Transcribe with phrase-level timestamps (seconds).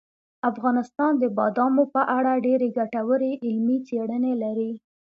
[0.51, 4.71] افغانستان د بادامو په اړه ډېرې ګټورې علمي څېړنې لري.